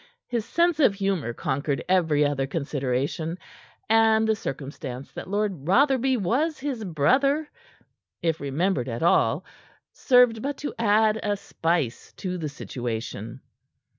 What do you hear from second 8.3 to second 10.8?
remembered at all, served but to